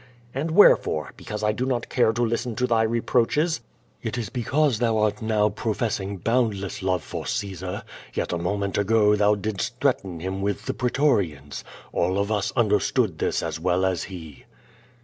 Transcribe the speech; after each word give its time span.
"And 0.33 0.49
wherefore? 0.49 1.13
Because 1.15 1.43
I 1.43 1.51
do 1.51 1.63
not 1.63 1.87
care 1.87 2.11
to 2.11 2.23
listen 2.23 2.55
to 2.55 2.65
thy 2.65 2.81
reproaches?" 2.81 3.61
"It 4.01 4.17
is 4.17 4.29
because 4.29 4.79
thou 4.79 4.97
art 4.97 5.21
now 5.21 5.49
professing 5.49 6.17
boundless 6.17 6.81
love 6.81 7.03
for 7.03 7.27
Caesar, 7.27 7.83
yet 8.15 8.33
a 8.33 8.39
moment 8.39 8.79
ago 8.79 9.15
thou 9.15 9.35
didst 9.35 9.79
threaten 9.79 10.19
him 10.19 10.41
with 10.41 10.65
the 10.65 10.73
pretorians. 10.73 11.63
All 11.93 12.17
of 12.17 12.31
us 12.31 12.51
understood 12.55 13.19
this 13.19 13.43
as 13.43 13.59
well 13.59 13.85
as 13.85 14.05
he." 14.05 14.45